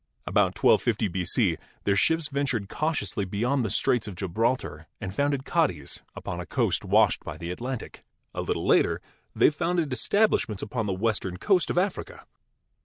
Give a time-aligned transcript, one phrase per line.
[0.25, 1.57] About 1250 B.C.
[1.83, 6.83] their ships ventured cautiously beyond the Straits of Gibraltar and founded Cadiz upon a coast
[6.83, 8.03] washed by the Atlantic.
[8.33, 8.99] A little later
[9.35, 12.25] they founded establishments upon the western coast of Africa.